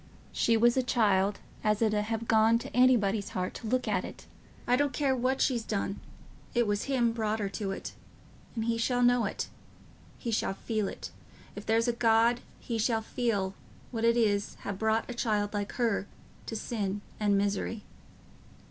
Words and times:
she 0.31 0.57
was 0.57 0.75
a 0.75 0.81
child 0.81 1.37
as 1.63 1.79
it 1.79 1.93
'ud 1.93 2.05
ha' 2.05 2.25
gone 2.25 2.57
t' 2.57 2.71
anybody's 2.73 3.29
heart 3.37 3.53
to 3.53 3.67
look 3.67 3.87
at... 3.87 4.25
I 4.65 4.75
don't 4.75 4.93
care 4.93 5.15
what 5.15 5.41
she's 5.41 5.63
done... 5.63 5.99
it 6.55 6.65
was 6.65 6.85
him 6.85 7.11
brought 7.11 7.37
her 7.37 7.49
to 7.49 7.69
it. 7.69 7.93
And 8.55 8.65
he 8.65 8.79
shall 8.79 9.03
know 9.03 9.25
it... 9.25 9.47
he 10.17 10.31
shall 10.31 10.55
feel 10.55 10.87
it... 10.87 11.11
if 11.55 11.67
there's 11.67 11.87
a 11.87 11.91
just 11.91 11.99
God, 11.99 12.41
he 12.59 12.79
shall 12.79 13.03
feel 13.03 13.53
what 13.91 14.03
it 14.03 14.17
is 14.17 14.55
t' 14.55 14.61
ha' 14.67 14.71
brought 14.75 15.07
a 15.07 15.13
child 15.13 15.53
like 15.53 15.73
her 15.73 16.07
to 16.47 16.55
sin 16.55 17.01
and 17.19 17.37
misery." 17.37 17.83